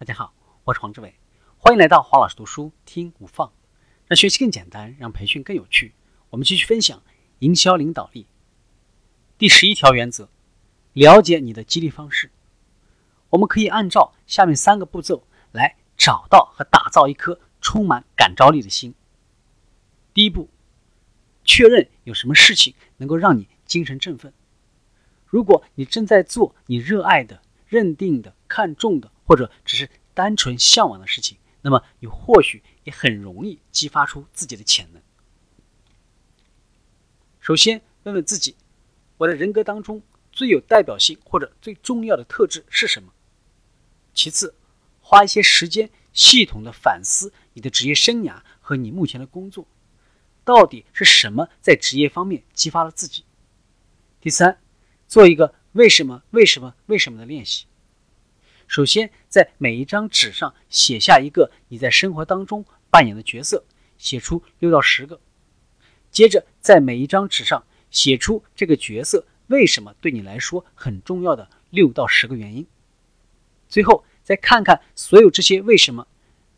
[0.00, 0.32] 大家好，
[0.62, 1.12] 我是黄志伟，
[1.56, 3.52] 欢迎来到黄老师读书听无放，
[4.06, 5.92] 让学习更简单，让培训更有趣。
[6.30, 7.02] 我们继续分享
[7.40, 8.28] 营销领导力
[9.36, 10.28] 第十一条原则：
[10.92, 12.30] 了解你的激励方式。
[13.30, 18.94] 我们可以按照下面三个步骤来找到和打造一颗充满感召力的心。
[20.14, 20.48] 第一步，
[21.44, 24.32] 确认有什么事情能够让你精神振奋。
[25.26, 29.10] 如果你正在做你热爱的、认定的、看重的。
[29.28, 35.02] 或者只是单纯向往的事情，那么你或许也很容易激发出自己的潜能。
[37.38, 38.56] 首先，问问自己：
[39.18, 40.02] 我的人格当中
[40.32, 43.12] 最有代表性或者最重要的特质是什么？
[44.14, 44.54] 其次，
[45.02, 49.68] 花一些时间系统的反思你的职业生涯和你目前的工作，
[50.42, 53.26] 到底是什么在职业方面激发了自己？
[54.22, 54.58] 第三，
[55.06, 57.66] 做一个为什么、为什么、为什么的练习。
[58.68, 63.64] 首先，在每一张纸上写下一个你在生活当中扮演的角色，
[63.96, 65.18] 写出六到十个。
[66.10, 72.66] 接着，在每一张纸上写出这个角色为什么对你来说很重要的六到十个原因。
[73.70, 76.06] 最后，再看看所有这些为什么，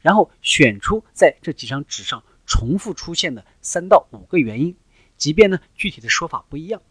[0.01, 4.77] 然后选出在这几张纸上重复出现的三到五个原因，
[5.17, 6.83] 即便呢具体的说法不一样。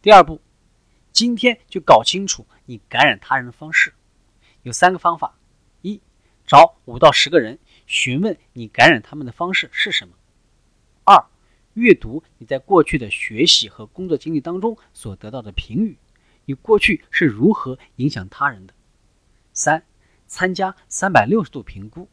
[0.00, 0.40] 第二步。
[1.16, 3.94] 今天就搞清楚你感染他人的方式，
[4.64, 5.38] 有三个方法：
[5.80, 5.98] 一，
[6.46, 10.12] 找五到十个人询问你感染他们的方式是什么；
[11.04, 11.24] 二，
[11.72, 15.96] 阅读你在过去的学习和工作经历当中所得到的评语，
[16.44, 18.74] 你过去是如何影响他人的；
[19.54, 19.86] 三，
[20.26, 22.10] 参加三百六十度评估。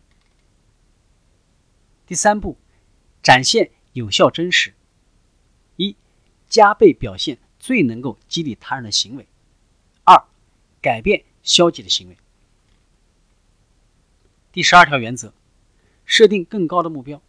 [2.06, 2.58] 第三步，
[3.22, 4.74] 展现有效真实。
[5.76, 5.98] 一，
[6.48, 7.38] 加倍表现。
[7.64, 9.26] 最能够激励他人的行为。
[10.04, 10.26] 二，
[10.82, 12.18] 改变消极的行为。
[14.52, 15.34] 第十二条原则：
[16.04, 17.22] 设定更高的目标。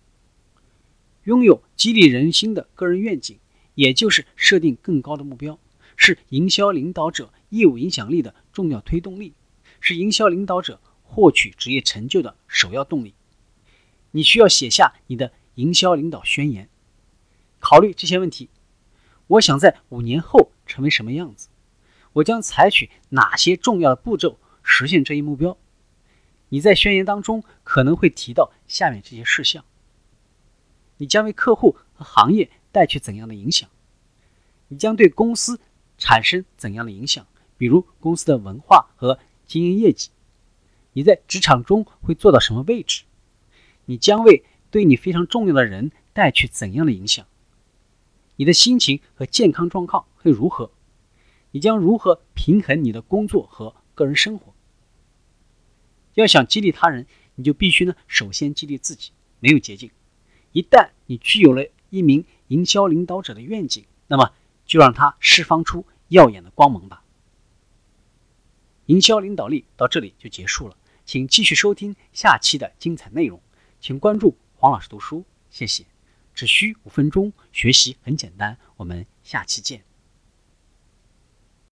[1.23, 3.39] 拥有激励人心的个人愿景，
[3.77, 5.57] 也就是设定更高的目标，
[5.97, 9.35] 是营销领导者业务影响力的重要推动力，
[9.81, 13.15] 是营销领导者获取职业成就的首要动力。
[14.11, 16.69] 你需要写下你的营销领导宣言，
[17.61, 18.49] 考虑这些问题。
[19.27, 21.49] 我想在五年后成为什么样子？
[22.15, 25.57] 我将采取哪些重要的步骤实现这一目标？
[26.51, 29.65] 你在宣言当中可能会提到下面这些事项：
[30.99, 33.69] 你将为客户和行业带去怎样的影响？
[34.69, 35.61] 你将对公司
[35.99, 37.27] 产生怎样的影响？
[37.57, 40.11] 比如公司的文化和经营业绩？
[40.93, 43.05] 你在职场中会做到什么位置？
[43.87, 47.27] 你将为对你非常重要的人带去怎样的影响？
[48.37, 50.71] 你的心情和健康状况会如何？
[51.53, 54.53] 你将如何平衡你的工作和个人生活？
[56.15, 57.07] 要想激励他人，
[57.37, 59.91] 你就必须呢，首先激励自己，没有捷径。
[60.53, 64.33] 一旦你具有了一名营销领导者的愿景，那么
[64.67, 67.05] 就让他释放出耀眼的光芒吧。
[68.87, 73.41] 营销领导力到这里就结束了，请继续收听下期的精彩内容，
[73.81, 75.85] 请关注黄老师读书，谢谢。
[76.35, 78.57] 只需五分钟，学习很简单。
[78.77, 79.94] 我们下期见。